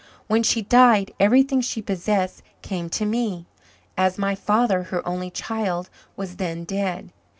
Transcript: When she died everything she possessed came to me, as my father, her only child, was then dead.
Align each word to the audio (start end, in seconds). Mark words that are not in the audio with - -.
When 0.25 0.41
she 0.41 0.63
died 0.63 1.13
everything 1.19 1.61
she 1.61 1.79
possessed 1.79 2.41
came 2.63 2.89
to 2.89 3.05
me, 3.05 3.45
as 3.95 4.17
my 4.17 4.33
father, 4.33 4.81
her 4.85 5.07
only 5.07 5.29
child, 5.29 5.91
was 6.17 6.37
then 6.37 6.63
dead. 6.63 7.11